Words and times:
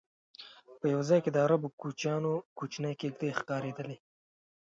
په 0.79 0.85
یو 0.93 1.01
ځای 1.09 1.19
کې 1.23 1.31
د 1.33 1.37
عربو 1.45 1.67
کوچیانو 1.81 2.31
کوچنۍ 2.57 2.93
کېږدی 3.01 3.29
ښکارېدلې. 3.39 3.97